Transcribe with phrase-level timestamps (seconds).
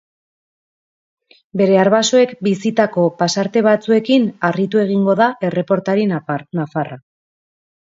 [1.61, 7.05] Bere arbasoek bizitako pasarte batzuekin harritu egingo da erreportari nafarra.